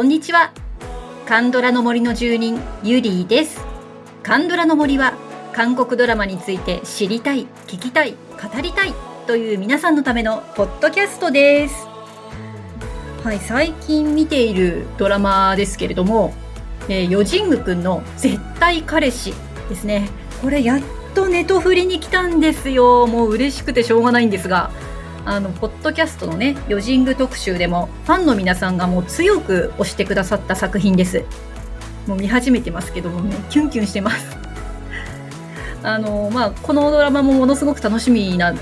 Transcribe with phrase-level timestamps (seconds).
[0.00, 0.50] ん、こんにちは。
[1.26, 3.60] カンドラの森の住人、ゆりーです。
[4.22, 5.12] カンドラの森は、
[5.52, 8.94] 韓国ドラマについて知りたい、聞きたい、語りたい
[9.26, 11.86] という皆さんのためのポッドキャストです。
[13.22, 16.32] はい、最近見ているドラマですけれども、
[16.88, 19.34] えー、ヨジングくんの絶対彼氏
[19.68, 20.08] ですね。
[20.40, 20.80] これやっ
[21.14, 23.06] とネトフリに来たんですよ。
[23.06, 24.70] もう嬉しくてしょうがないんですが、
[25.24, 31.24] あの、ポッドキャストのね、ヨジング特集でも、ファンの皆さんがもう強く推してくださった作品です。
[32.06, 34.24] もう見始めてますけどもね、キュンキュンしてます。
[35.82, 38.54] あの、まあ、このドラマもものすごく楽しみな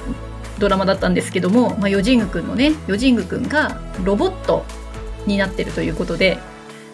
[0.59, 4.65] ドラマだったんですけども、まあ、ヨジングくんのね、ヨジングくんがロボット
[5.27, 6.39] になってるということで、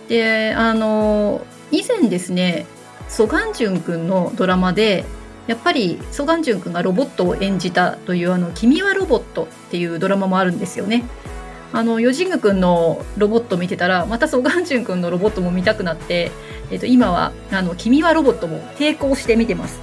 [0.09, 1.41] で、あの、
[1.71, 2.67] 以前ですね、
[3.09, 5.05] ソガンジュンくんのドラマで、
[5.47, 11.05] やっぱりソガンジュン君がロボットを演じたというあの「君はロボット」っていうドラマもあるんですよね。
[11.73, 16.31] あのヨジング君のロボット見てたらまたソガンジュン君のロボットも見たくなって、
[16.71, 19.81] えっと、今はあの「君はロボット」も並行して見てます。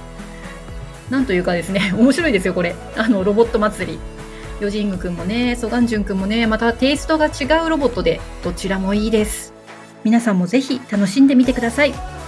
[1.10, 3.98] なんというかですね 面白いですよこれあのロボット祭り。
[4.60, 9.52] ヨジング君もねソガンジュン君もねまたテイストが違うロボットでどちらもいいです。
[10.04, 12.21] 皆さんもぜひ楽しんでみてください。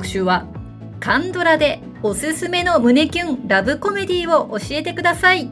[0.00, 0.46] 特集は
[0.98, 5.50] カンドラでおすすめの胸キュンラブコメディを教えてください。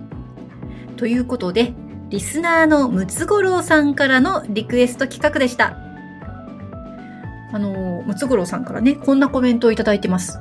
[0.97, 1.75] ということで
[2.09, 5.77] リスナーのムツゴロウさんからのリクエスト企画でした。
[7.53, 10.39] あのムツゴロウさんからねこんなコメントをいただいてます。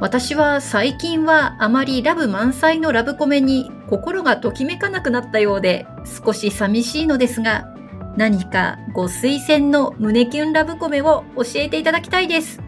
[0.00, 7.72] 私は最近はあまりラブ満載のラブコメに心がときめかなくなったようで少し寂しいのですが
[8.18, 12.65] 何かご推薦の胸キュンラブコメを教えていただきたいです。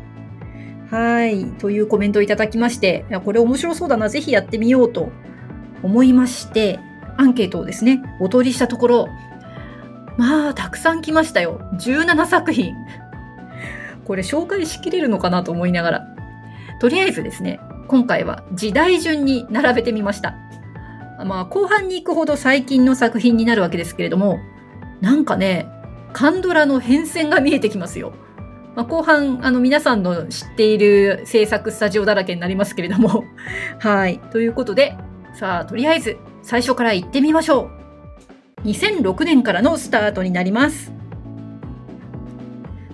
[0.90, 1.44] はい。
[1.58, 5.10] というコメントをいただきまして、これ面白そうだな、ぜひやってみようと
[5.82, 6.80] 思いまして、
[7.16, 9.08] アンケートをですね、お取りしたところ、
[10.16, 11.60] まあ、たくさん来ましたよ。
[11.74, 12.74] 17作品。
[14.04, 16.06] これ紹介しきれるのかなと思いながら。
[16.80, 20.36] とりあえずですね、今回は時代順に並べてみました。
[21.24, 24.38] まあ、後半に行くほど最近の作品になるわけですけれども、
[25.00, 25.68] なんかね、
[26.12, 28.12] カンドラの変遷が見えてきますよ。
[28.78, 33.24] まあ、後半、あの、皆さんの知っている制作スタジオだらけになりますけれども。
[33.80, 34.20] はい。
[34.30, 34.96] ということで、
[35.34, 37.70] さあ、とりあえず、最初から行ってみましょ
[38.62, 38.68] う。
[38.68, 40.92] 2006年からのスタートになります。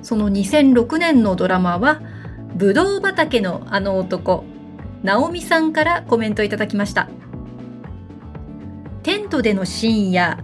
[0.00, 2.00] その2006年のドラマは、
[2.54, 4.42] ぶどう畑のあの男、
[5.02, 7.10] ナオミさんからコメントいただきました。
[9.02, 10.38] テントでのシーンや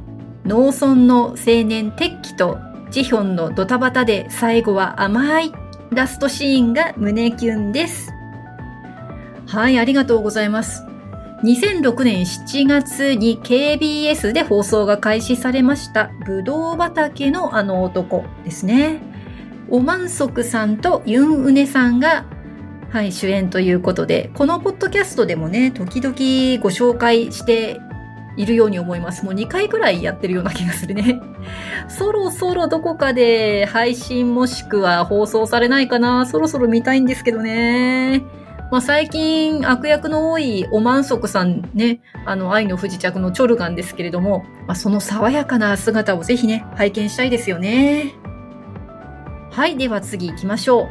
[0.44, 2.58] 農村の青年テッキと
[2.90, 5.52] ジヒョンのドタバタで最後は甘い
[5.90, 8.12] ラストシーンが胸キュンです。
[9.46, 10.84] はい、ありがとうございます。
[11.44, 19.00] 2006年7月に KBS で放送が開始されました、ぶどう畑のあの男ですね。
[19.70, 22.24] オマンソクさんとユンウネさんが、
[22.90, 26.12] はい、主演ということで、このポッドキャストでもね、時々
[26.60, 27.80] ご紹介して
[28.40, 29.24] いるように思います。
[29.24, 31.20] もう2回くらいやってるような気がするね。
[31.88, 36.26] そろそろどこかで配信もしくは放送されないかな。
[36.26, 38.22] そろそろ見たいんですけどね。
[38.70, 48.14] まあ、最近悪役の多いオマンソクさんね、あの愛の不時着のチョルガンですけれども、まあ、その爽やかな姿をぜひね、拝見したいですよね。
[49.50, 50.88] はい、では次行きましょう。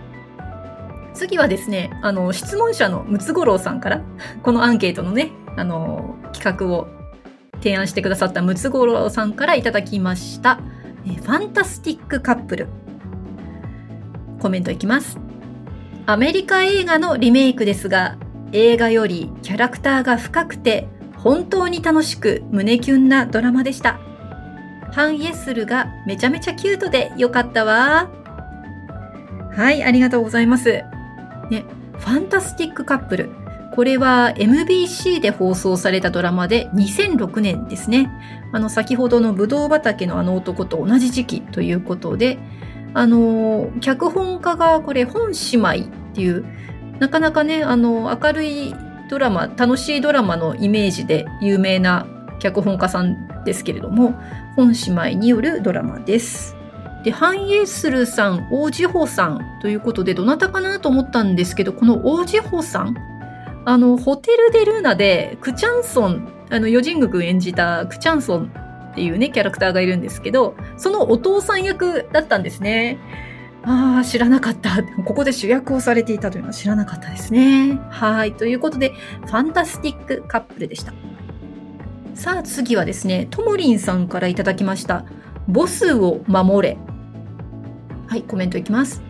[1.14, 4.02] 次はですね、あの、質問者のムツゴロウさんから、
[4.44, 6.88] このアンケートのね、あの、企画を
[7.60, 10.60] 提案してくださったムツゴロウさんからいただきました。
[11.06, 12.68] えファンタスティックカップル。
[14.40, 15.20] コメントいきます。
[16.06, 18.18] アメリカ映画のリメイクですが、
[18.52, 24.00] 映画よりキャラクターが深くて、本当に楽しく胸キュンなドラマでした。
[24.92, 28.10] ハン・イェスルがめちゃめちゃキュートでよかったわ。
[29.52, 30.84] はい、ありがとうございます。
[31.52, 31.66] ね、
[31.98, 33.30] ファンタスティックカップル。
[33.76, 38.10] これは MBC で放送されたドラマで2006年ですね。
[38.52, 42.40] あの、先ほどのブドウ畑のあの男と同じ時期ということで、
[42.94, 46.46] あの、脚本家がこれ本姉妹っていう、
[47.00, 48.76] なかなかね、あの、明るい
[49.10, 52.08] ドラマ、楽しいドラマのイメージで有名な
[52.40, 54.20] 脚本家さんですけれども、
[54.56, 56.56] ホン姉妹によるドラマです。
[57.04, 62.96] で、ハン・イェスルさん、オ・ジホさんということで、どなたかなと思ったんですけど、このオ・ジホさん、
[63.70, 68.52] あの、ホテル・デ・ルーナで、クチャンソン、あの、ヨ・ジング君演じたクチャンソン
[68.94, 72.98] っていうね、キャラクターがいるんですけど、そのお父さん役だったんですね。
[73.64, 74.82] ああ、知らなかった。
[75.06, 77.80] ここで主役をされていたというのは知らなかったですね。
[77.92, 78.34] はい。
[78.34, 78.92] ということで、
[79.28, 80.92] ファンタスティックカップルでした。
[82.16, 85.06] さあ次はですね、ともりんさんからいただきました。
[85.48, 86.76] ボスを守れ。
[88.08, 89.04] はい、コメントいきます。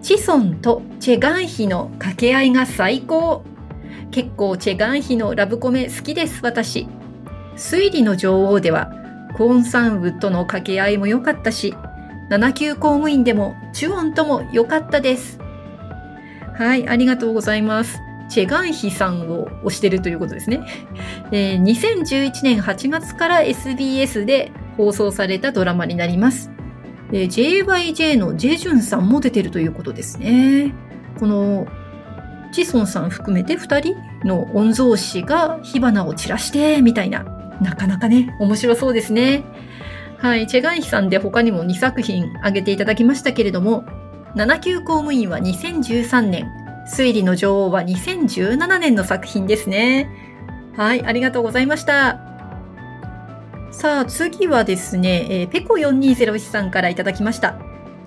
[0.00, 3.42] チソンとチェガンヒの掛け合いが最高。
[4.10, 6.88] 結構チェガンヒのラブコメ好きです、私。
[7.56, 8.92] 推理の女王では、
[9.36, 11.74] クォン・サンウッドの掛け合いも良かったし、
[12.30, 15.38] 7級公務員でもチュオンとも良かったです。
[16.54, 18.00] はい、ありがとうございます。
[18.28, 20.60] チェガンヒさんを推してるということですね。
[21.32, 26.50] えー、2011年8月から SBS で放送されたドラマになります。
[27.12, 30.72] えー、JYJ のジェジュンさんも出てるということですね。
[31.18, 31.66] この
[32.52, 37.24] チソンさん含めて2人の御曹司が火花を散らしてみたいな、
[37.60, 39.44] なかなかね、面白そうですね。
[40.18, 43.84] はい、チェガンヒさんで他にも2作品挙げていただきましたけれども、
[44.34, 46.46] 7級公務員は2013年、
[46.86, 50.10] 推理の女王は2017年の作品ですね。
[50.76, 52.20] はい、ありがとうございました。
[53.70, 57.58] さあ、次はですね、えー、ペコ4201さんからいただきました。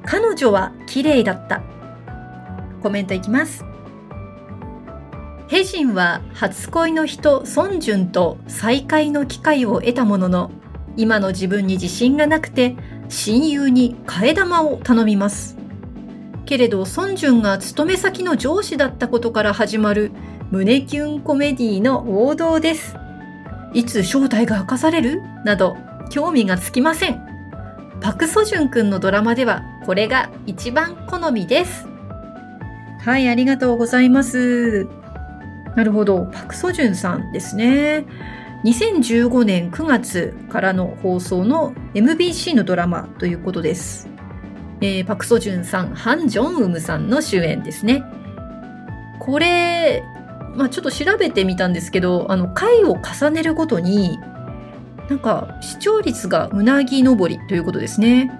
[0.05, 1.61] 彼女は綺麗だった。
[2.81, 3.65] コメントいきます。
[5.53, 10.49] ヘジンは初恋の人、ソンジュンと再会の機会を得たものの、
[10.97, 12.75] 今の自分に自信がなくて、
[13.07, 15.55] 親友に替え玉を頼みます。
[16.47, 20.11] けれど、ソンジュンが勤め先の上司だったことから始まる
[20.49, 22.95] 胸キュンコメディの王道です。
[23.75, 25.21] いつ正体が明かされる？
[25.45, 25.77] など
[26.09, 27.21] 興味がつきません。
[28.01, 31.85] パクソジュンくんのドラマではこれが一番好みです。
[33.01, 34.87] はい、ありがとうございます。
[35.75, 38.05] なるほど、パクソジュンさんですね。
[38.63, 44.07] 2015年9月からの放送の MBC のドラマということです。
[44.81, 48.03] えー、パクソジュンさん、ハン・ジョンウムさんの主演ですね。
[49.19, 50.03] これ、
[50.55, 54.19] まあ、ちょっと調べてみたんですけど、あの、回を重ねるごとに、
[55.09, 58.31] なんか視聴率がうなぎ登りということですね。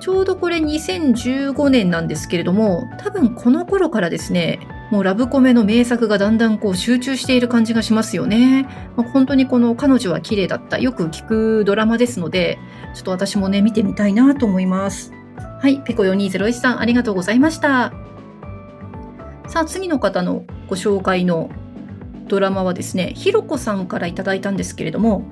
[0.00, 4.60] ちょうどこれ2015年なんですけれども、多分この頃からですね、
[4.90, 8.68] もうラブコメの名作がだんだんこう集中している感じがしますよね。
[8.96, 10.78] まあ、本当にこの彼女は綺麗だった。
[10.78, 12.58] よく聞くドラマですので、
[12.94, 15.12] ちょっと私もね、見てみたいなと思います。
[15.60, 17.92] はい、ペコ4201さんありがとうございました。
[19.46, 21.50] さあ、次の方のご紹介の
[22.26, 25.24] ドラマはですね、ひろこさんからいただいたんですけれども、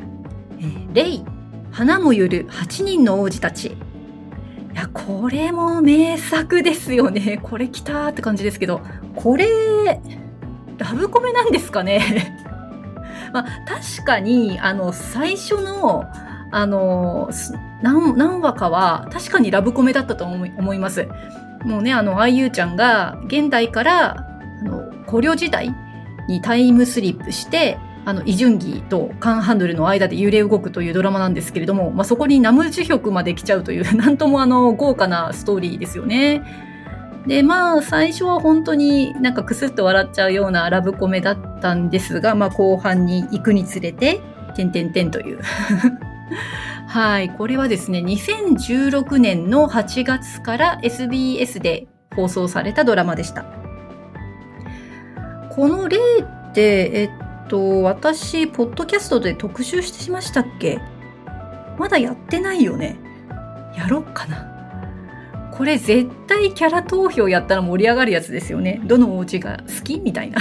[0.61, 1.25] えー、レイ、
[1.71, 3.77] 花もゆる8人の王子たち。
[4.79, 7.41] いや、これも名作ですよね。
[7.43, 8.81] これ来たって感じですけど、
[9.17, 10.01] これ、
[10.79, 12.33] ラブコメなんですかね？
[13.35, 16.05] まあ、確かに、あの、最初の、
[16.53, 17.29] あの、
[17.83, 21.09] 何何話かは確かにラブコメだったと思います。
[21.65, 24.27] もうね、あの、あゆちゃんが現代から、
[24.61, 25.75] あの、古領時代
[26.29, 27.79] にタイムスリップして、
[28.09, 36.43] あの、イジュンギとカンハンドルの間で揺れ動くというドラマなんですけれども、まあ、そこにナムジュヒョクまで来ちゃうという、 なんともあの、豪華なストーリーですよね。
[37.27, 44.23] で、まあ、最初は本当になんかクスッと笑っちゃうようなラブコメだったんですが、まあ、後半に行くにつれて、
[44.57, 45.41] てんてんてんという
[46.89, 53.45] はい、これはですね、2016年の8月から SBS で放送されたドラマでした。
[55.51, 60.81] この例って、えっと、私、ポッドキャストで特集してしましたっけ？
[61.79, 62.97] まだやってないよね。
[63.77, 64.55] やろっかな。
[65.53, 68.81] これ絶対キャラ投票やったら盛り上がるやつですよね。
[68.85, 69.99] どのお家が好き？
[69.99, 70.39] みたいな。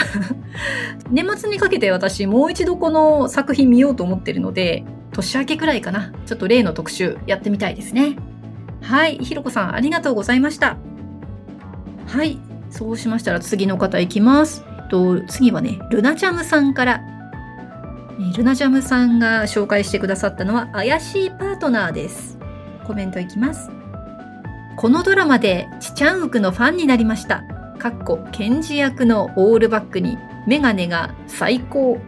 [1.10, 6.12] 年末にかけて私もう一度この作品見ようと思ってるので、年明けくらいかな。
[6.26, 8.16] ちょっと例の特集やってみたいですね。
[8.82, 9.18] はい。
[9.18, 10.78] ひろこさん、ありがとうございました。
[12.08, 12.40] はい。
[12.70, 14.64] そうしましたら次の方いきます。
[14.88, 17.02] と次はね、ルナチャムさんから。
[18.36, 22.38] ルナチャムさんが紹介してくださったのは、怪しいパートナーです。
[22.86, 23.70] コメントいきます。
[24.78, 27.44] このドラマでチチャンウクのファンになりました。
[27.80, 32.00] かっこ、ケンジ役のオールバックにメガネが最高。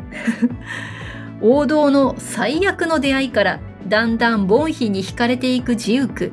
[1.41, 6.31] 王道の最悪の出会いからだんだんボンヒに惹かれていくジウク。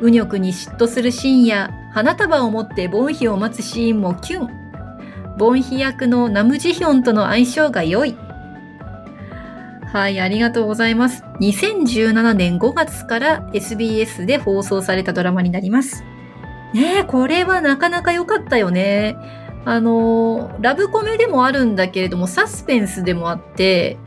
[0.00, 4.63] 右翼に嫉妬するシーンや花束を持ってボンヒを待つシーンもキュン。
[5.36, 8.16] ボンヒ役のナムジヒョンとの相性が良い。
[9.92, 11.24] はい、ありがとうございます。
[11.40, 16.04] 2017年5月から SBS で放送されたドラマになります。
[16.72, 19.16] ねえ、これはなかなか良かったよね。
[19.64, 23.98] あの、ラブコメでもあるんだけれども、サスペンスでもあって、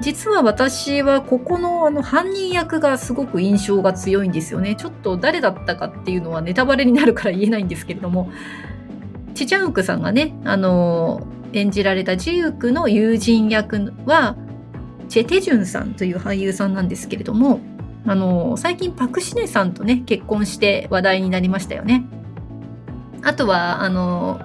[0.00, 4.74] 実は私はここのあの犯人役がすごく印象が強いんですよね。
[4.74, 8.30] ちょっと誰だったかっていうのはネタバレになるから言えないんですけれども、
[9.34, 14.36] チチャンウクさんがね、あの、演じられたジウクの友人役は、
[15.08, 17.60] チェ・テジュンさんという俳優さんなんですけれども、
[18.06, 22.04] あの、最近パクシネさんとね、結婚して話題になりましたよね。
[23.22, 24.40] あとは、あの、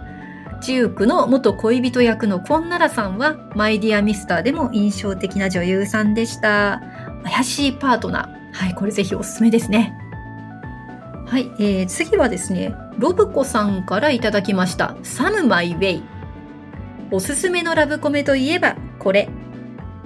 [0.62, 6.82] ジュークの元恋人役のコンナラさんは、マイディアミスターでも印象的な女優さんでした。
[7.24, 8.40] 怪しいパートナー。
[8.54, 9.94] はい、これぜひおすすめですね。
[11.26, 14.98] はい、えー、次はですね、ロブコさんからいただきました。
[15.04, 16.04] サムマイウェイ。
[17.12, 19.30] おすすめのラブコメといえば、これ。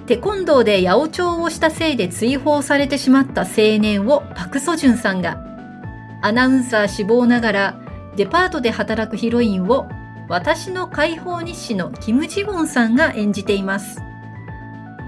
[0.06, 5.38] テコンドーで八百長をしたせいで追放されてしまった青年をパクソジュンさんが、
[6.22, 7.80] アナウンサー志望ながら
[8.14, 9.88] デパートで働くヒロインを
[10.28, 14.00] 私の解放日誌のキム・ジウォンさんが演じています。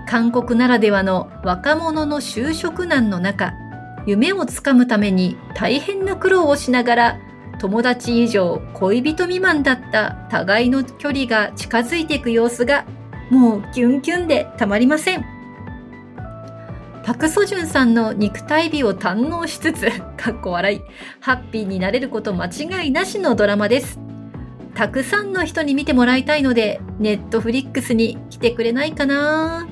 [0.09, 3.55] 韓国ならではの若者の就職難の中、
[4.07, 7.19] 夢をつかむために大変な苦労をしながら
[7.59, 12.85] 友達以上恋人未満だった互いの距離が近づいていく様子が
[13.31, 15.37] もうキュンキュンでたまりません。
[17.07, 19.87] パクソジュンさんの肉体美を堪能しつつ、
[20.19, 20.81] かっこ笑い、
[21.21, 24.01] ハッピーになれること間違いなしのドラマです。
[24.75, 29.69] たくさんの人に見てもらいたいので、ネットフリックスに来てくれないかな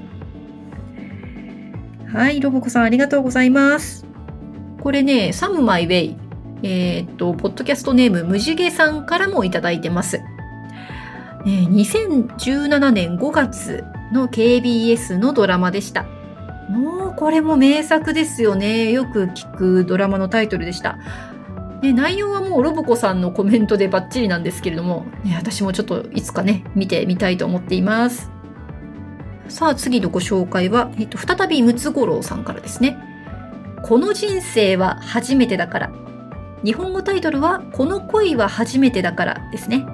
[2.06, 4.06] はい、ロボコさんありがとうございます。
[4.80, 6.23] これね、サムマイウェイ。
[6.66, 10.22] えー、っと、ポッドキャストネーム、むじげさんからもいただいてます。
[11.44, 16.06] えー、2017年5月の KBS のドラマでした。
[16.70, 18.90] もうこれも名作ですよね。
[18.90, 20.96] よく聞くドラマのタイトルでした。
[21.82, 28.30] ね、内容はもうロボコさんのコメントでバッチリなんですけれども、ね、私もちょっといつかね、見てみたいと思っています。
[29.48, 32.96] さあ次のご紹介は、えっと、再びムツゴロウさんからですね。
[33.82, 36.03] この人生は初めてだから。
[36.64, 39.84] 日本語タイトルは、この恋は初めてだからですね。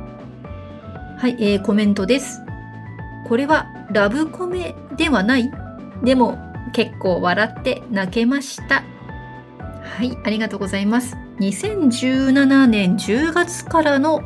[1.19, 2.41] はい、えー、コメントです。
[3.27, 5.51] これはラブコメではない
[6.03, 6.39] でも
[6.73, 8.85] 結構笑って泣けました。
[9.83, 11.17] はい、ありがとうございます。
[11.41, 14.23] 2017年10月からの、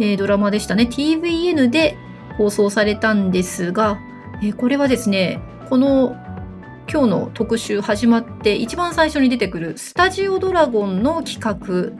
[0.00, 0.88] えー、ドラマでしたね。
[0.90, 1.96] TVN で
[2.36, 3.98] 放送されたんですが、
[4.42, 6.16] えー、これはですね、この
[6.90, 11.92] 今日の特集始まって一番最初に出てくるスタジオドラゴンの企画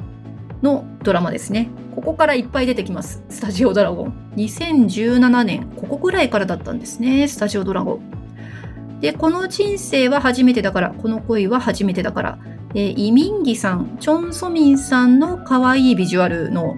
[0.63, 1.69] のドラマですね。
[1.95, 3.23] ここからいっぱい出てきます。
[3.29, 4.33] スタジオドラゴン。
[4.37, 7.29] 2017年、ここぐらいからだったんですね。
[7.29, 9.01] スタジオドラゴン。
[9.03, 12.39] で、この人生は初めてだから、この恋は初めてだから、
[12.75, 16.75] えー、イミンギさん、チョン・ソミンさんの可愛いビジュアルの、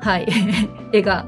[0.00, 0.26] はい、
[0.92, 1.26] 絵が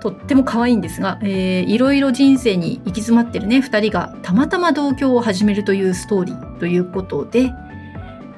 [0.00, 7.52] とっても可愛いんですが、えー、いろいろ人生に行き詰まってるね、二人がたまたま同居を始めるというストーリーということで、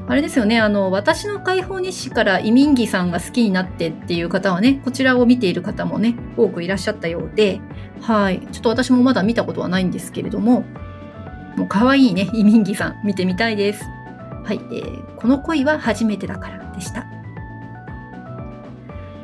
[0.09, 7.61] あれですよね、あの、私の解放日誌からイミンギさんが好きになってっていう方はね、こちらを見ている方もね、多くいらっしゃったようで、
[8.01, 10.65] はい、ちょっと私もまだ見たことはないんですけれども、
[11.57, 13.85] もう可愛いね、イミンギさん見てみたいです。
[14.45, 17.20] はい、えー、この恋は初めてだからでした。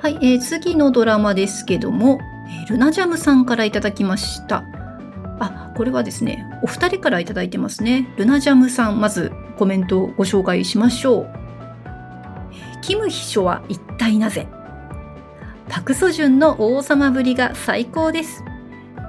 [0.07, 4.63] はい、えー、次のドラマですけども、えー、ルナジャムさんからいただきました。
[5.41, 8.15] あ、これはですね、お二人からいただいてますね。
[8.17, 11.27] ルナジャムさん、まずコメントをご紹介しましょう。
[12.83, 14.47] キム秘書は一体なぜ？
[15.69, 18.45] パクソジュンの王様ぶりが最高です。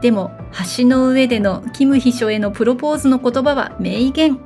[0.01, 0.31] でも、
[0.77, 4.39] 橋の上でのキム秘書へのプロポーズの言葉は名言。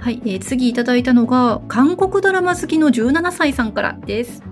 [0.00, 4.42] はい、えー、次いただいたのが、韓国ドラマ好きの17歳さんからです。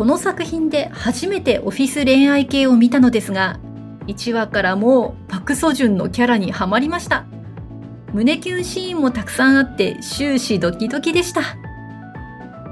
[0.00, 3.60] この作品で初めてオフィス恋愛系を見たのですが、
[4.06, 7.26] 1話からもうパクソジュンのキャラにはまりました。
[8.14, 11.42] 胸キュンシーンもたくさんあって終始ドキドキでした。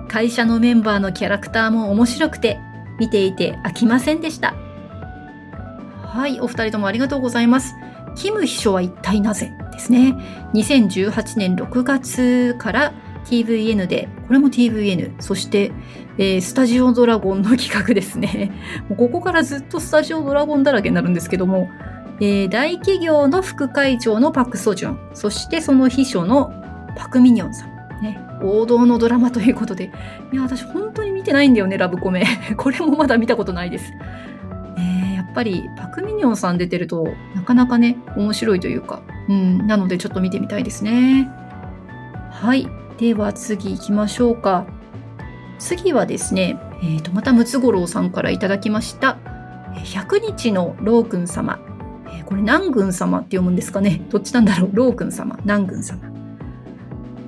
[0.08, 2.58] 会社のメンバーのキャラクターも面白くて、
[2.98, 4.54] 見ていて飽きませんでした。
[6.04, 7.74] はい、お二人ともありがとうございます。
[8.16, 10.16] キム秘書は一体なぜですね。
[10.54, 12.94] 2018年6月から
[13.28, 15.70] TVN で、これも TVN、そして、
[16.16, 18.52] えー、スタジオドラゴンの企画ですね。
[18.88, 21.68] もうここからずっとスタジオドラゴンだらけになるんですけども、
[22.20, 26.52] えー、大企業の副会長のパク・ソジュン、そしてその秘書の
[26.96, 27.78] パク・ミニョンさん。
[28.02, 29.90] ね、王道のドラマということで、
[30.32, 32.24] いや、私本当に見てないんだよね、ラブコメ。
[32.56, 33.92] これもまだ見たことないです。
[34.78, 41.28] え、やっぱりパクミニョンさん出てるとなかなかね面白いというか、うん、なのでちょっと見てみたいですね。
[42.30, 42.68] はい。
[42.98, 44.66] では次行きましょうか。
[45.58, 49.18] 次はですね、えー、とまたムツゴロウさんからいただきました。
[49.74, 51.60] 100日のロー君様。
[52.08, 54.70] えー、これ南軍様って読むんですかねどっちなんだろう？
[54.72, 56.00] ロー君様南軍様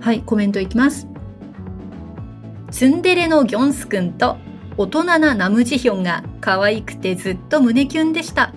[0.01, 1.07] はいコメントいきます
[2.71, 4.39] ツンデレのギョンス君と
[4.79, 8.55] 大人なナムジヒョンが可愛くてずっと胸キュンでした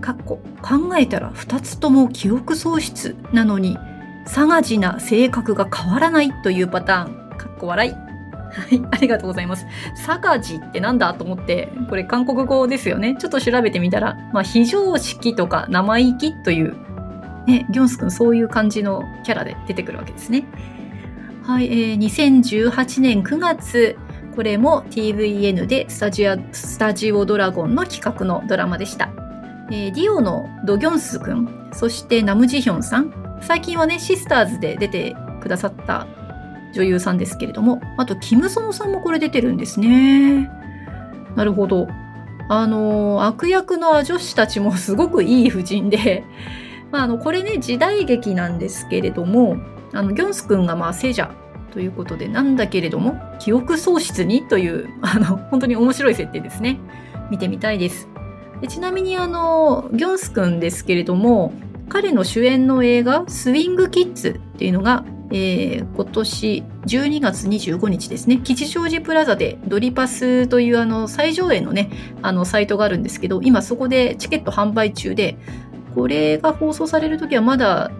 [0.00, 3.78] かっこ考えたら2つとも記憶喪失なのに
[4.26, 8.10] サガジな性格が変わらないというパターンかっこ笑い
[8.52, 9.66] はい、ありがとうございます。
[9.94, 13.16] サガジってなんだと思って、これ韓国語ですよね。
[13.18, 16.74] ちょっと調べてみたら、まあ、非常識とか生意気という、
[17.46, 20.44] ね、ギョンス君そういう感じのキャラで出てくるわけですね。
[21.44, 23.96] はい、えー、2018年9月、
[24.34, 29.10] これも TVN でスタジアスタジオドラゴンの企画のドラマでした。
[29.70, 36.06] えー、ディオのドギョンス君、そしてナムジヒョンさん、最近はね、シスターズで出てくださった
[36.72, 40.50] 女優さんですけれども、あと、キムソンさんもこれ出てるんですね。
[41.36, 41.88] なるほど。
[42.48, 46.24] あの、悪役の女子たちもすごくいい婦人で、
[46.90, 49.56] まあ、あの、これね、時代劇なんですけれども、
[49.92, 51.30] あの、ギョンス君がまあ、聖者
[51.72, 56.78] ということで、なんだけれども、記憶喪失にという、 あの、本当に面白い設定ですね。
[57.30, 58.08] 見てみたいです。
[58.60, 61.52] でちなみにあの、ギョンス君ですけれども、
[61.90, 71.90] 彼の主演の映画、スウィングキッズっていうのが、えー、今年12月25日ですね、吉祥寺プラザでドリパスというあの最上映のね、
[72.22, 75.36] あのサイトがあるんですけど、今そこでチケット販売中で、
[75.96, 77.90] これが放送されるときはまだ、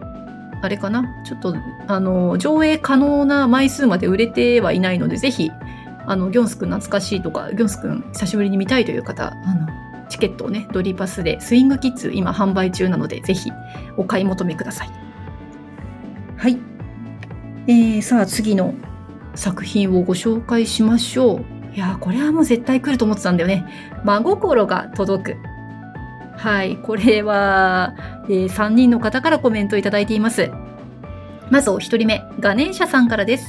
[0.63, 1.57] あれかな、ちょっと、
[1.89, 5.51] あの、上映可能な枚数まで売れてはいないので、ぜひ、
[6.07, 13.51] あの、ギョンス君懐かしいとか、ギョンス君久しぶりに見たいという方、あの、チケットをね、ドリパスでスイングキッズ今販売中なので、ぜひ
[13.97, 14.91] お買い求めください。
[16.37, 16.59] はい。
[17.67, 18.75] えー、さあ次の
[19.35, 21.45] 作品をご紹介しましょう。
[21.75, 23.65] いやこれはもう絶対来ると思ってたんだよね。
[24.05, 25.37] 真心が届く。
[26.37, 27.95] はい、これは、
[28.25, 30.51] えー、3人の方からコメントいただいています。
[31.51, 33.45] まずお一人目、ガネーシャさんからです。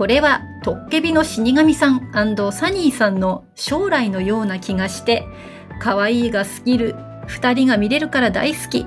[0.00, 5.26] これはトッケビの死神さんサニーさんの将来のような気がして、
[5.78, 8.86] 可愛いがスキル、二人が見れるから大好き。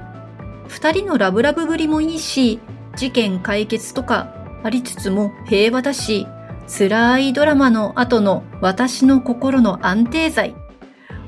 [0.68, 2.60] 二人のラブラブぶりもいいし、
[2.96, 6.26] 事件解決とかありつつも平和だし、
[6.68, 10.56] 辛いドラマの後の私の心の安定剤。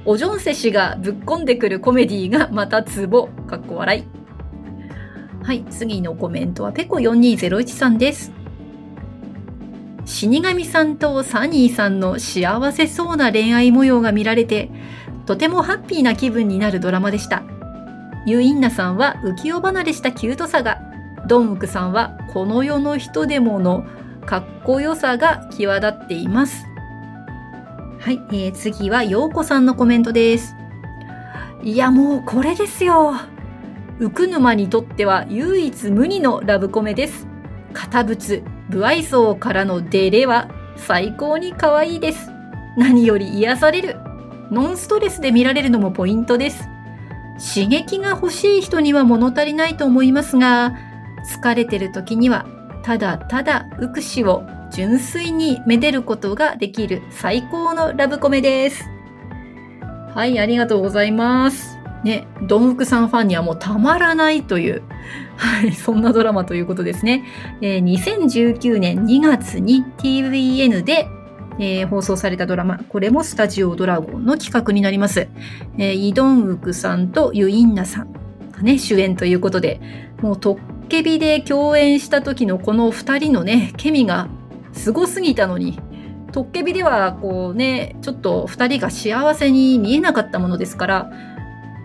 [0.04, 3.28] おジョンセ氏がぶっこんでくるコメディがまたツボ。
[3.46, 4.04] かっこ笑い。
[5.44, 8.35] はい、次のコメントはペコ4201さんです。
[10.06, 14.70] 死神さんとサニーさんの幸せそうな恋愛模様が見られて、
[15.26, 17.44] とてもハッピーな気分になるドラマでした。
[18.28, 20.80] ユインナさんは浮世離れしたキュートさが、
[21.28, 23.84] ドンウクさんはこの世の人でもの
[24.26, 26.66] かっこよさが際立っています。
[28.00, 30.56] はい、えー、次は陽子さんのコメントです。
[31.64, 33.16] いやもうこれですよ。
[34.00, 37.28] ウクヌマにとっては唯一無二のラブコメです。
[37.74, 42.32] 堅物、不愛想からのデレは最高に可愛いです。
[42.78, 43.98] 何より癒される。
[44.52, 46.68] ノンストレスで見られるのもポイントです。
[47.56, 50.76] 刺激が欲しい人には物足りないと思いますが、
[51.42, 52.46] 疲れてる時には
[52.84, 58.84] ただただウクシを純粋にめでることができる最高のラブコメです。
[60.14, 61.75] はい、ありがとうございます。
[62.06, 64.84] ね、ドンウクさんファンにはもうたまらないという、
[65.38, 67.26] はい、そんなドラマということですね。
[67.62, 71.08] えー、2019年2月に TVN で、
[71.58, 75.28] えー、放送されたドラマ、これもスタジオドラゴンの企画になります。
[75.80, 78.14] えー、イドンウクさんとユインナさん
[78.52, 79.82] がね、主演ということで、
[80.22, 84.28] もうとっけびで共演した時のこの2人のね、ケミが
[84.74, 85.80] すごすぎたのに、
[86.32, 91.12] トッケビではこうね、ちょっと2人が幸せに見えなかったものですから、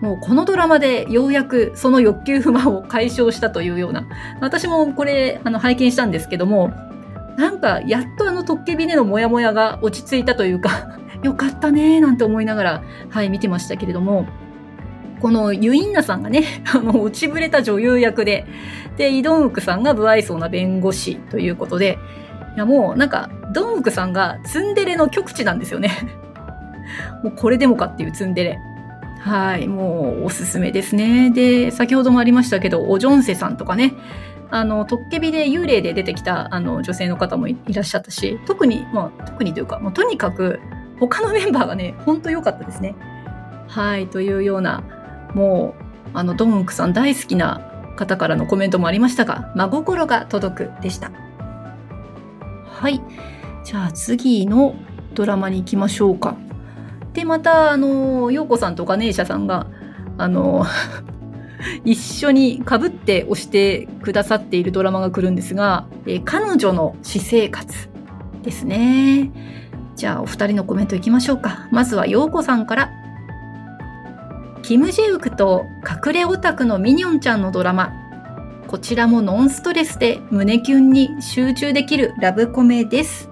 [0.01, 4.07] もうこのドラマでようやくその欲求不満を解消したというような、
[4.41, 6.73] 私もこれあの拝見したんですけども、
[7.37, 14.25] なんかやっとあのトッケビでのモヤモヤが落ち着いたというか、 よかったねーなんて思いながら、はい、見てましたけれども、
[15.21, 18.45] このユインナさんがね、 あの、落ちぶれた女優役で、
[18.97, 21.99] で、イドンウクさんが不愛想な弁護士ということで、
[22.55, 25.91] いやもうなんか、ドンウクさんがツンデレの極致なんですよね。
[27.23, 28.59] もうこれでもかっていうツンデレ。
[29.21, 31.29] はい、もうおすすめですね。
[31.29, 33.93] で、先ほどもありましたけど、オジョンセさんとかね、
[34.49, 40.59] あの、トッケビで幽霊で出てきたあの女性の方もいらっしゃったし、特に、まあ、特にというか、もうとにかく
[40.99, 42.95] 他のメンバーがね、ほんと良かったですね。
[43.67, 44.83] はい、というような、
[45.35, 47.61] もう、あの、ドンクさん大好きな
[47.95, 51.11] 方からのコメントもありましたが、真心が届くでした。
[52.65, 52.99] はい。
[53.63, 54.75] じゃあ次の
[55.13, 56.35] ドラマに行きましょうか。
[57.13, 59.67] で、また、あの、陽子さんとガネーシャさんが、
[60.17, 60.65] あの、
[61.85, 67.89] 一緒にかぶって押してくださっているドラマが来るんですが、えー、彼女の私生活
[68.43, 69.31] ですね。
[69.95, 71.67] じゃあお二人のコメントいきましょうか。
[71.71, 72.89] まずは陽子さんから。
[74.63, 75.65] キム・ジェウクと
[76.05, 77.93] 隠れオタクのミニョンちゃんのドラマ。
[78.67, 83.29] こちらもノンストレスで胸キュンに集中できるラブコメです。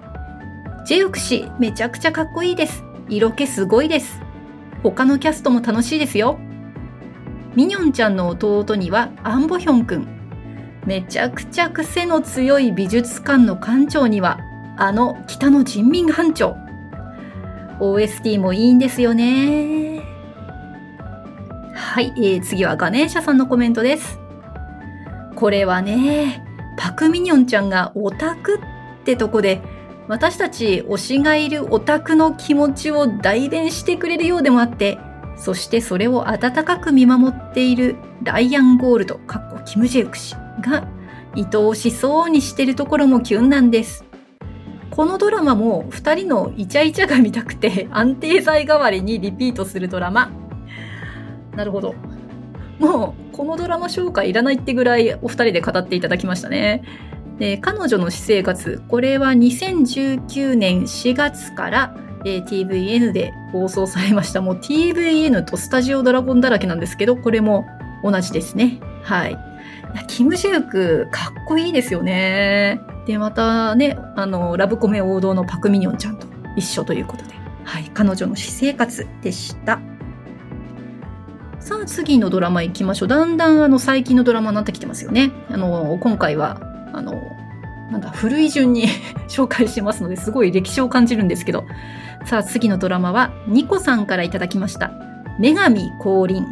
[0.86, 2.84] ジェウク氏めちゃくちゃかっこいいです。
[3.10, 4.20] 色気すごいです。
[4.82, 6.38] 他のキャストも楽しいですよ。
[7.54, 10.06] ミニョンちゃんの弟にはアンボヒョンくん。
[10.86, 14.38] めちゃくちゃ癖の強い美術館の館長には
[14.78, 16.56] あの北の人民班長。
[17.80, 20.02] OST もいいんですよね。
[21.74, 24.20] はい、えー、次はガネーシャさんのコメントです。
[25.34, 26.44] これはね、
[26.76, 29.60] パクミニョンちゃんがオタクってとこで
[30.10, 34.98] 私たち推しがいるオタクの気持ちを代弁してくれるようでもあって、
[35.36, 37.94] そしてそれを温かく見守っている
[38.24, 40.88] ライアン・ゴールド、かっこキム・ジェウク氏が
[41.36, 44.04] 愛おしそうにしてるところもキュンなんです。
[44.90, 50.32] このドラマも2人のイチャイチャが見たくて安定剤代わりにリピートするドラマ。
[51.54, 51.94] なるほど。
[52.80, 56.82] もうこのドラマ紹介いらないってぐらいお二人で語っていただきましたね。
[57.40, 64.42] で彼女の私生活これは2019年4月から、えー、TVN で放送されました。
[64.42, 67.66] もう TVN とスタジオドラゴンだらけなんですけどこれも
[68.04, 68.78] 同じですね。
[69.02, 69.38] はい。
[70.06, 72.82] キム・ジュークかっこいいですよね。
[73.06, 76.26] でまたねあのラブコメ王道のパク・ミニョンちゃんと
[76.56, 77.30] 一緒ということで。
[77.64, 77.84] はい。
[77.94, 79.80] 彼女の私生活でした。
[81.58, 83.08] さあ次のドラマ行きましょう。
[83.08, 85.32] だんだんあの最近のドラマになってきてますよね。
[85.48, 87.36] あの今回はあの、
[87.90, 88.86] なんだ、古い順に
[89.28, 91.64] 紹介してますので、すごい歴史を感じるんですけど。
[92.24, 94.92] さあ、次のドラマは、ニコさんからいただきました。
[95.38, 96.46] 女神降臨。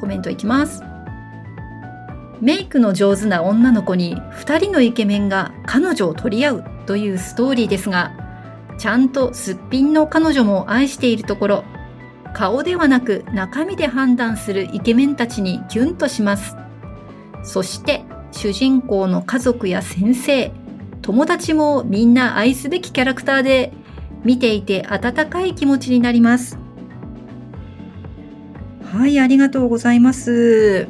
[0.00, 0.82] コメントいきます。
[2.40, 8.12] メイクの上手な女の子に2人のイケメンが彼女を取り合うというストーリーですが、
[8.76, 11.64] ちゃんとすっぴんの彼女も愛しているところ、
[12.34, 16.56] 顔ではなく中身で判断するイケメンたちにキュンとします。
[17.44, 20.52] そして主人公の家族や先生、
[21.02, 23.72] 友達もみんな愛すべきキャラクターで
[24.24, 26.58] 見ていて温かい気持ちになります。
[28.92, 30.88] はい、ありがとうございます。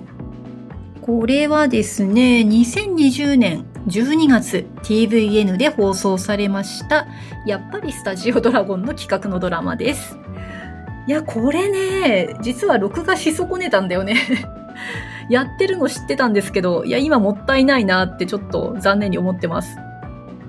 [1.02, 7.06] これはですね、2020年12月 TVN で放送されました、
[7.46, 10.18] やっぱりスタジオドラゴンの企画のドラマです。
[11.06, 14.16] いや、これね、実は録画し損ねたんだよね
[15.28, 19.76] やってるの知ってたんですけど、いや、今もったいないなってちょっと残念に思ってます。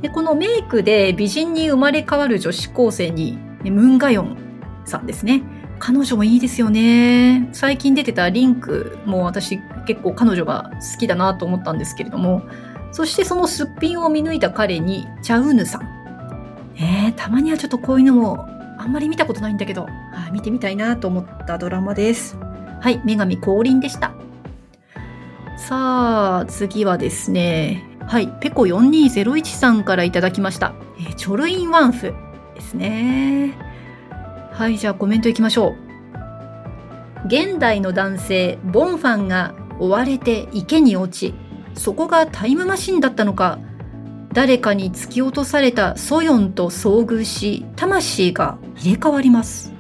[0.01, 4.38] で、このメイクで美人に生まれ変わる女子高生に、ムンガヨン
[4.85, 5.41] さんですね。
[5.79, 7.49] 彼女もいいですよね。
[7.51, 12.43] 最近出てたリンクも私結構彼女が好きだなと思ったんですけれども、
[12.91, 15.81] そしてそのすっぴんを見抜いた彼に、チャウヌさん。
[16.77, 19.89] えー、たまにはちょっとこういうのもあんまり見たことないんだけど、は
[20.29, 22.38] い、見てみたいなと思ったドラマです。
[22.81, 24.13] はい、女神降臨でした。
[25.58, 30.74] さあ、次はですね、はい、ペコ4201さんからいただきました。
[31.00, 32.13] えー、チョルインワンフ
[32.54, 33.58] ですね。
[34.52, 35.76] はい、じゃあコメントいきましょ
[37.24, 37.28] う。
[37.28, 41.34] 現代の男性、ボンファンが追われて池に落ち、
[41.74, 43.60] そこがタイムマシンだったのか、
[44.34, 49.74] 誰かに突き落とされたソヨンと遭遇し、魂が入れ替わります。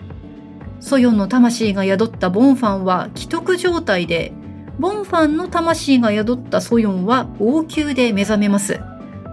[0.79, 4.33] ソヨンの魂が宿ったボンファンは既得状態で
[4.79, 8.79] ボンファンの魂が宿ったソヨンは王宮で目覚めます。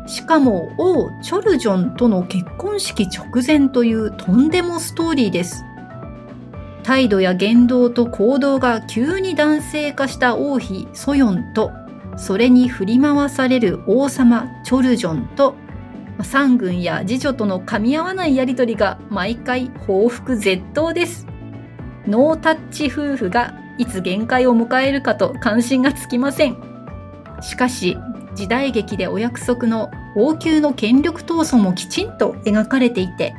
[0.06, 5.64] しかも王チョルジョンとの結婚式直前というとんでもストーリーです。
[6.82, 11.70] 態度や言動と行動が急に男性化した王妃ソヨンと、
[12.16, 15.54] それに振り回される王様チョルジョンと、
[16.22, 21.26] 三軍や次女との噛み合わないやりとりが毎回報復絶倒です。
[22.06, 26.56] ノータッチ夫婦がいつ限界を迎えるかと関心がつきません。
[27.40, 27.96] しかし、
[28.34, 33.34] 時代劇でお約束の王宮の権力闘争もきちんと描かれていて、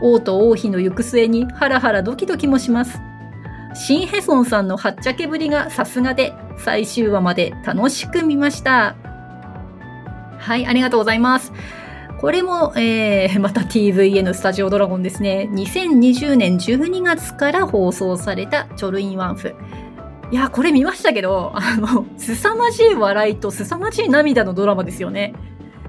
[0.00, 3.00] 王と王妃の行く末にハラハラドキドキもします。
[3.74, 8.96] シンヘソンさんのはっちゃけぶりがさすがで、最終話まで楽しく見ました。
[10.38, 11.52] はい、ありがとうございます。
[12.22, 15.48] これも、えー、 また TVN スタジオドラゴンですね。
[15.50, 19.56] 2020年12月から放送されたチョルインワンフ。
[20.30, 25.34] いや、これ見ましたけど、あの、凄まじい笑いと凄まじい涙のドラマですよね。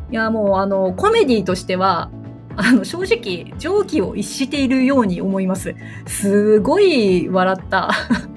[0.10, 2.10] いや、もうあの、コメディとしては、
[2.56, 5.76] あの、正直、常軌を逸しているように思います。
[6.08, 7.92] すごい笑った。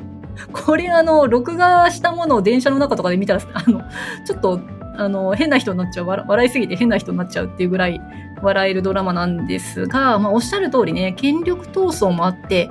[0.52, 3.80] これあの、録画したものを電車の中とかで見たら、あの、
[4.26, 4.61] ちょっと、
[4.96, 8.00] あの、変な人になっちゃう、笑いすぎて変な人になっちゃうっていうぐらい
[8.42, 12.70] 笑えるドラマなんですが、まあ、おっしゃる通りね、権力闘争もあって、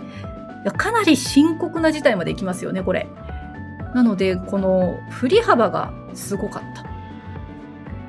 [0.77, 3.07] かなり深刻な事態までいきますよね、これ。
[3.93, 6.85] なので、この振り幅がすごかった。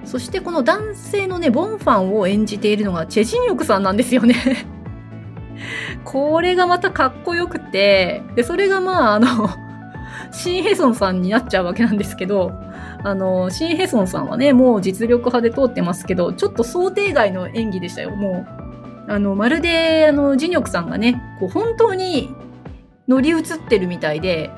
[0.07, 4.37] そしてこの男性のね、ボンファンを演じているのがチェジンヨクさんなんですよね
[6.05, 9.51] これがまたかっこよくて、で、それがまあ、あの
[10.31, 12.53] シン・ヘソンさんになっちゃうわけなんですけど、
[13.07, 18.45] あの、シン・ヘソンさんはね、もう実力派で通ってますけど、ちょっと想定外の演技でしたよ、も
[19.09, 19.13] う。
[19.13, 22.35] あの、まるで、あの、ジニョクさんがね、こう、本当に
[23.07, 24.51] 乗り移ってるみたいで、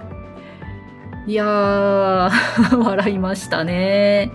[1.26, 2.30] いやー
[2.82, 4.30] 笑いましたね。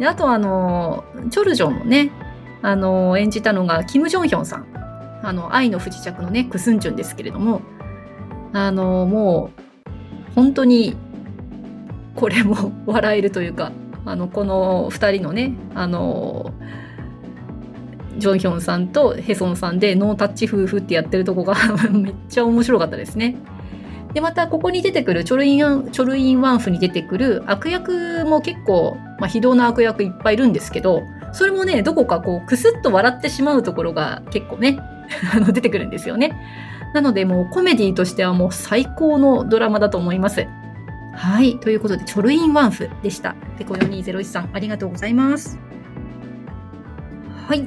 [0.00, 2.10] で、あとあの、チョルジョンをね、
[2.62, 4.66] あの、演じたのが、キム・ジョンヒョンさん。
[5.22, 7.60] あの、愛の不時着のね、クスンジュンですけれども、
[8.52, 10.96] あの、もう、本当に、
[12.16, 13.70] これも 笑えるというか、
[14.04, 16.52] あの、この二人のね、あの、
[18.18, 21.54] ジョンヒョンさんとヘソンさんでノータッチ夫婦ってやってるとこが
[21.92, 23.36] めっちゃ面白かったですね。
[24.14, 31.02] で、またここに出てくるチョルイン、チョルインワンフに出てくる悪役も結構、まあ、非道な悪役いっぱいいるんですけど、
[31.32, 34.78] それもね、どこかこう、くすっと笑ってしまうところが結構ね、
[35.36, 36.32] あの、出てくるんですよね。
[36.94, 40.46] なのでもうコメディとしてはもう最高のドラマだと思います。
[41.16, 41.58] はい。
[41.58, 43.34] ということで、チョルインワンフでした。
[43.58, 45.58] ペコ4201さん、ありがとうございます。
[47.48, 47.66] はい。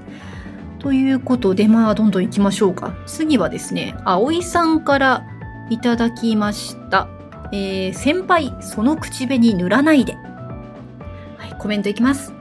[0.78, 2.94] ということで、まあ、どんどん行きましょうか。
[3.08, 5.26] 次はですね、葵さんから
[5.70, 7.10] いただきました。
[7.52, 10.14] えー、先輩、その口紅塗らないで。
[10.14, 12.32] はい、コメントいきます。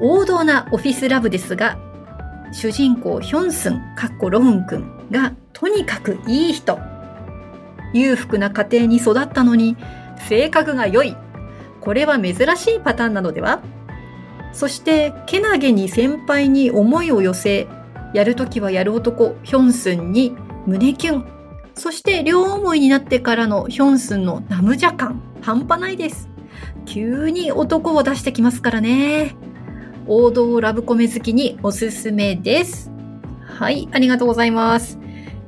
[0.00, 1.78] 王道なオフィスラブですが、
[2.52, 6.78] 主人公ヒョンスン、かっこロウン君がとにかくいい人。
[7.92, 9.76] 裕福な家庭に育ったのに、
[10.28, 11.16] 性格が良い。
[11.80, 13.62] これは珍しいパターンなのでは？
[14.52, 17.68] そして、けなげに先輩に思いを寄せ、
[18.12, 20.34] やるときはやる男、ヒョンスンに
[20.66, 21.26] 胸キュン。
[21.74, 26.28] そして両思いになってからのヒョンスンのナムジャ感、半端ないです。
[26.84, 29.36] 急に男を出してきますからね。
[30.06, 32.90] 王道ラブコメ好きにおすすめです。
[33.44, 34.98] はい、ありがとうございます。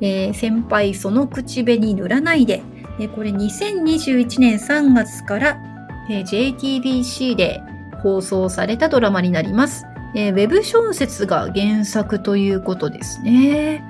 [0.00, 2.62] えー、先輩その口紅塗らないで。
[2.98, 5.59] え、これ2021年3月から、
[6.09, 7.62] JTBC で
[8.02, 9.87] 放送されたドラマになります。
[10.14, 13.83] えー、ウェブ小説が原作ということですね。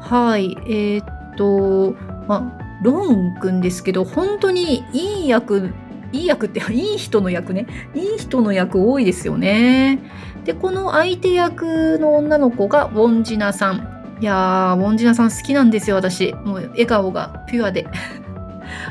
[0.00, 0.56] はい。
[0.66, 1.96] えー、と、
[2.28, 5.70] まあ、ロン君ですけど、本当にいい役、
[6.12, 7.66] いい役って、 いい人の役ね。
[7.94, 10.00] いい人の役多いですよね。
[10.44, 13.88] で、この相手役の女の子がウォンジナさん。
[14.20, 16.34] いやー、ウォンジナさん好きなんですよ、私。
[16.44, 17.86] もう笑顔がピュアで。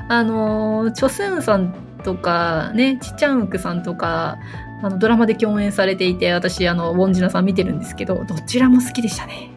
[0.09, 4.37] あのー、チョスンさんとか、ね、チチャンウクさんとか、
[4.81, 9.49] あの、ドラマで共演されていて、私、あの、ウォンジナさん見てるんですけど、どちらも好きでしたね。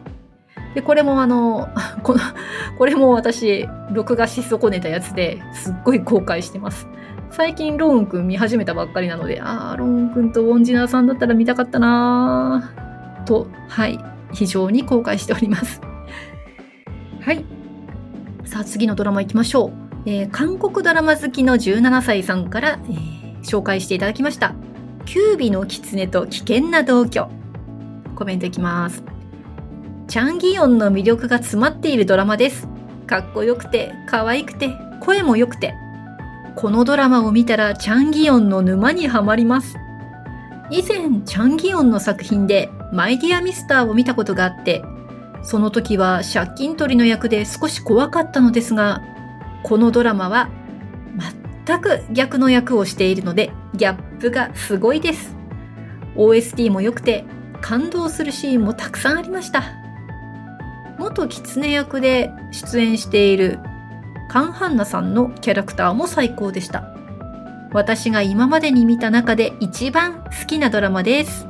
[0.73, 1.67] で、これもあの、
[2.03, 2.19] この、
[2.77, 6.87] これも私、録画し損ねたやつですっごい後悔してます。
[7.29, 13.99] 最近ローンくん見始めたばっかりなので、あー、ローンくんとウォンジナさんだったら見たかったなーと、はい、
[14.31, 15.81] 非常に後悔しております。
[17.21, 17.43] はい。
[18.45, 19.86] さあ、次のドラマ行きましょう。
[20.09, 24.55] えー、韓国ドラマ好きの17歳さんから、えー、紹介していただきました。
[25.05, 27.27] キュービの狐と危険な同居。
[28.15, 29.03] コメントいきます。
[30.07, 32.69] チャンギヨンの魅力が詰まっているドラマです。
[33.05, 35.73] かっこよくて、可愛くて、声も良くて。
[36.55, 39.75] このドラマを見たらチャンギヨンの沼にはまります。
[40.71, 44.85] 以前、チャンギヨンの作品でマイディアミスターを見たことがあって、
[45.43, 49.01] その時は借金取りの役で少し怖かったのですが、
[49.67, 50.49] このドラマは
[51.65, 55.35] 全く逆の役をしているので、ギャップがすごいです。
[56.15, 57.25] OST も良くて、
[57.59, 59.63] 感動するシーンもたくさんありました。
[60.97, 63.59] 元狐役で出演している
[64.29, 66.95] カン・ハンナさんのキャラクターも最高でした。
[67.73, 71.45] 私が今までに見た中で一番好きなドラマです。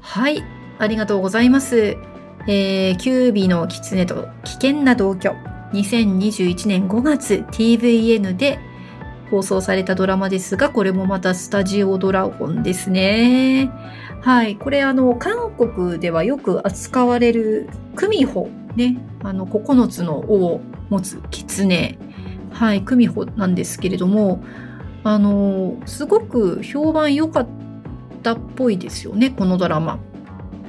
[0.00, 0.44] はい、
[0.78, 1.96] ありがとうございます。
[2.46, 5.51] えー、キュービの狐と危険な同居。
[5.72, 8.58] 2021年5月 TVN で
[9.30, 13.70] 放送されたドラマですが、これもまたスタジオドラゴンですね。
[14.20, 14.56] はい。
[14.56, 18.98] これ、あの、韓国ではよく扱われる、クミホ、ね。
[19.22, 21.98] あの、9つの尾を持つ狐。
[22.50, 24.44] はい、クミホなんですけれども、
[25.02, 27.48] あの、すごく評判良かっ
[28.22, 29.98] たっぽいですよね、このドラマ。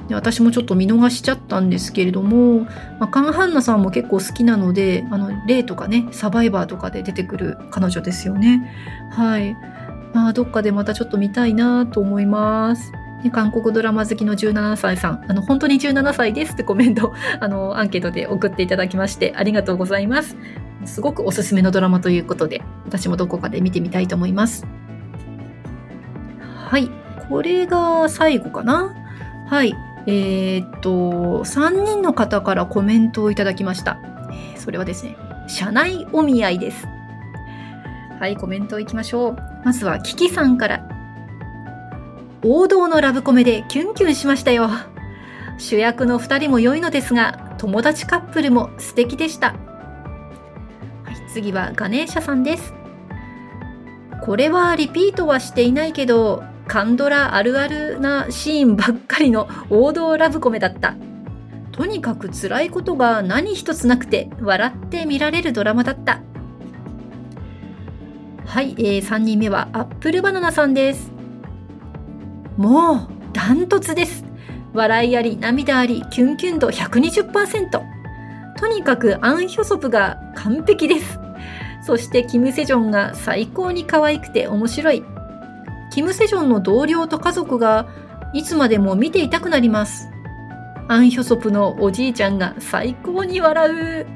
[0.08, 2.60] で私もちょっと見逃しちゃったんですけれども、
[3.00, 8.70] まあ、カン・ハンナさんも結構好きなのであのレイとかねサバイバーとかで出てくる彼女ですよね。
[9.10, 9.56] はい。
[10.12, 12.92] まあどっかでまたちょっと見たいなと思います。
[13.22, 15.24] で韓国ドラマ好きの17歳さん。
[15.26, 20.36] あの本当に17歳ですって コメントあのアンケートで送っていただきましてありがとうございます。
[20.84, 24.66] すごくおすすめのドラマということで私もどこかで見てみたいと思います。
[26.68, 26.90] はい。
[27.30, 28.94] これが最後かな。
[29.48, 29.74] はい。
[30.06, 30.90] えー、っと、
[31.44, 33.98] 3人の方からコメントをいただきました。
[34.56, 36.86] それはですね、社内お見合いです。
[38.20, 39.36] はい、コメントいきましょう。
[39.64, 40.88] まずは、キキさんから。
[42.42, 44.68] 王道のラブコメでキュンキュンしましたよ。
[45.58, 49.54] 主役の2人も良いのですが、友達カップルも素敵でした。
[51.04, 52.74] はい、次はガネーシャさんです。
[54.22, 60.96] これはリピートはしていないけど、カンドラあるあるなシーンばっかりの王道ラブコメだった。
[61.72, 66.20] とにかく辛いことが何一つなくて笑って見られるドラマだった。
[68.46, 71.10] はい、えー、3人目はアップルバナナさんです。
[72.56, 74.24] もうダントツです。
[74.72, 77.82] 笑いあり涙ありキュンキュン度120%。
[78.56, 81.18] とにかくアン・ヒョソプが完璧です。
[81.84, 85.04] そしてキム・セジョンが最高に可愛くて面白い。
[85.94, 87.86] キム・セジョンの同僚と家族が
[88.32, 90.08] いつまでも見ていたくなります。
[90.88, 93.70] アン・ヒョソプのおじいちゃんが最高に笑
[94.02, 94.06] う。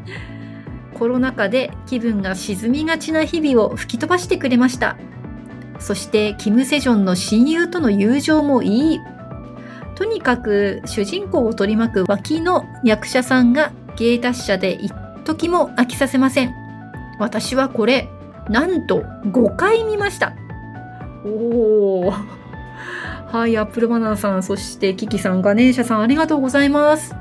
[0.99, 4.97] コロナ禍で気分が沈みがちな日々を吹き飛ばしてくれました。
[5.79, 9.01] そしてキム・セジョンの親友との友情もいい。
[9.95, 14.93] とにかく主人公を取り巻く脇の役者さんが芸達者で一
[15.25, 16.53] 時も飽きさせません。
[17.21, 18.09] 私はこれ、
[18.51, 20.35] なんと5回見ました。
[21.25, 22.15] おお。
[23.27, 27.15] はい、アップルバナナさん、そしてキキさん、ガネーシャさん、ありがとうございます。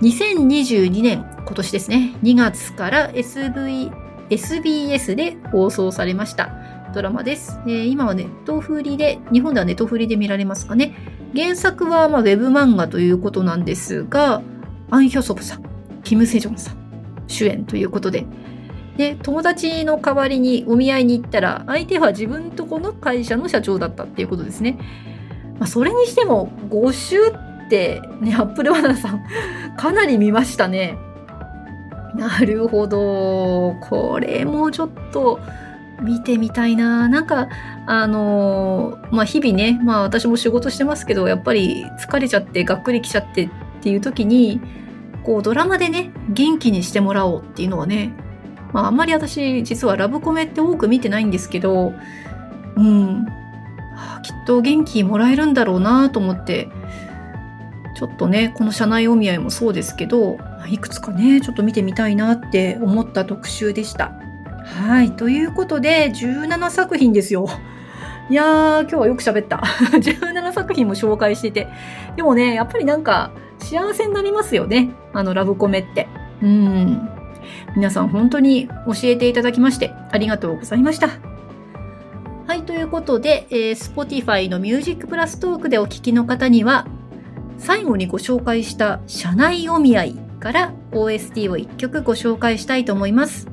[0.00, 3.92] 2022年、今年ですね、2月から SV、
[4.30, 6.50] SBS で放送されました
[6.94, 7.58] ドラマです。
[7.66, 10.94] えー、今はネットフリで、日本ではネットフリで見られますかね。
[11.34, 14.42] 原作はまあウェブ漫画ということなんですが、
[14.90, 15.62] アン・ヒョソプさん、
[16.02, 16.76] キム・セジョンさん、
[17.26, 18.26] 主演ということで、
[18.96, 24.78] で友達の代わりにお見合いに行ったら相手は自分とこの会社の社長だったっていうことですね。
[25.58, 29.24] まあ、それにしても5週ってねアップルバナナさん
[29.76, 30.98] かなり見ましたね。
[32.14, 35.40] なるほどこれもちょっと
[36.02, 37.48] 見てみたいななんか
[37.86, 43.50] あのまあ日々ねまあ私も仕事してますけどやっぱり疲れちゃってがっくりきちゃってっ
[43.82, 44.60] ていう時に
[45.24, 48.12] こうドラマでね元気にしてもらおうっていうのはね
[48.72, 51.92] まあ、あんまり私実はラブコメって多く見てないんですけど、
[52.76, 53.24] うん、
[53.94, 56.68] はあ、きっと元気もらえるんだろうなと思って、
[57.94, 64.12] ちょっとね、この社内お見合いもそうですけど、いくつかね、ちょっと見てみたいなって思った特集でした。
[64.64, 65.12] はい。
[65.12, 67.48] ということで、17作品ですよ。
[68.30, 69.56] いやー、今日はよく喋った。
[69.92, 71.68] 17作品も紹介してて。
[72.16, 74.90] でもね、やっぱりなんか幸せになりますよね。
[75.12, 76.08] あのラブコメって。
[76.40, 77.08] うん。
[77.76, 81.32] 皆さん本当に教えていただきましてありがとうございました。
[82.46, 86.86] はい、ということで、えー、Spotify の Music Plus トークでお聞きの方には、
[87.56, 93.48] 最後にご紹介した社内お見合いから OST を1曲ご紹介したいと思います。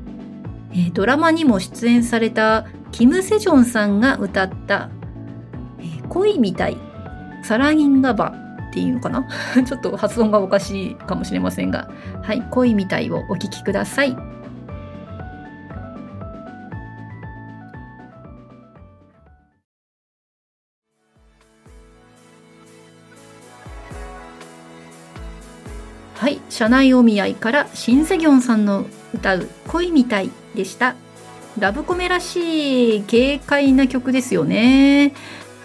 [0.71, 4.89] えー、ドラマにも出演されたキム・セジョンさんが歌った、
[5.79, 6.77] えー、恋みたい、
[7.43, 8.33] サラギンガバ
[8.69, 9.27] っていうのかな？
[9.65, 11.89] ちょっと発音がおかしいかもしれませんが、
[12.21, 14.15] はい、恋みたいをお聞きください。
[26.15, 30.95] はい、社内お見合いからシンセギョンさんの歌う恋みたいでした。
[31.57, 35.13] ラブコメらしい軽快な曲ですよね。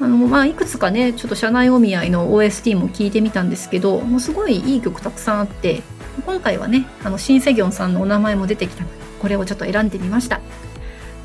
[0.00, 5.82] あのまあ、いくつかねちょっと社内お見合いの OST も聞いてみたんですけどもうすごいいい曲たくさんあって
[6.26, 10.40] 今回はねあのシン・セギョンさんのお名前も出てきたのでこれをちょっと選んでみました。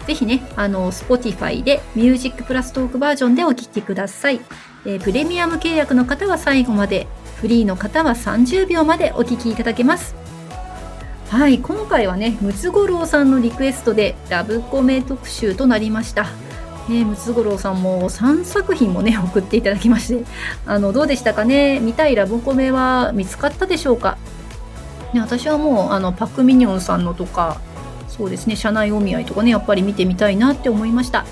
[0.06, 4.40] ぜひねあの Spotify で Music プラストークバージョンでお聴きください、
[4.86, 7.06] えー、プレミアム契約の方は最後まで
[7.36, 10.16] フリーの方は30秒までお聴きいただけます。
[11.30, 16.26] はい今回はねムツゴロウさんのリクエストでラブコメ特集となりました。
[16.90, 20.26] ね、ムツゴロウさんも3作品もね 送っていただきまして
[20.66, 21.80] あのどうでしたかね？
[21.80, 24.18] 見たいラブコメは見つかったでしょうか、
[25.14, 27.58] ね、私はもうあのパク・ミニョンさんのとか
[28.08, 31.26] そうですね社内お見合いとかねやっぱり見てみたいなって思いました。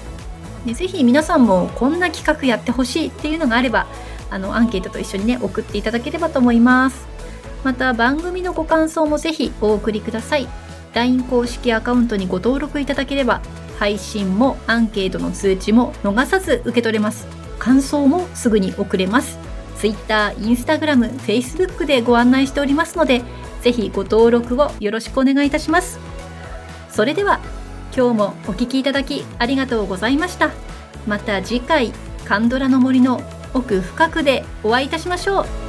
[0.66, 3.88] でぜひ皆さんもこんな企画やってほしいっていうのがあれば
[4.30, 7.08] あのアンケートと一緒にね送っていただければと思います。
[7.64, 10.48] また番組のご感想もぜひお送りください。
[10.94, 13.42] LINE 公式アカウントにご登録いただければ
[13.78, 17.28] 配信もアンケートの通知も逃さず受け取れます。
[17.60, 19.38] 感想もすぐに送れます。
[19.78, 23.22] Twitter、Instagram、Facebook でご案内しておりますので
[23.62, 26.00] ぜひご登録をよろしくお願いいたします。
[26.90, 27.40] それでは
[27.96, 30.52] 今日もお聴きいただきありがとうございました。
[31.06, 31.94] また次回
[32.26, 33.22] カンドラの森の
[33.54, 35.67] 奥深くでお会いいたしましょう。